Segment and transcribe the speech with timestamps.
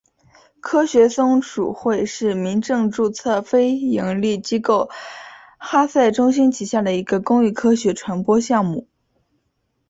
[0.59, 4.89] 科学松鼠会是民政注册非营利机构
[5.59, 8.87] 哈赛中心旗下的一个公益科学传播项目。